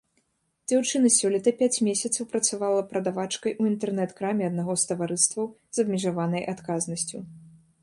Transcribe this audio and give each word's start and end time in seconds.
Дзяўчына 0.71 1.09
сёлета 1.17 1.51
пяць 1.59 1.83
месяцаў 1.87 2.23
працавала 2.31 2.81
прадавачкай 2.95 3.51
у 3.65 3.69
інтэрнэт-краме 3.73 4.43
аднаго 4.51 4.73
з 4.85 4.91
таварыстваў 4.95 5.45
з 5.79 5.87
абмежаванай 5.87 6.43
адказнасцю. 6.57 7.17